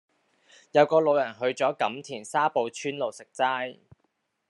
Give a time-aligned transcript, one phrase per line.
[0.71, 3.77] 有個老人去左錦田沙埔村路食齋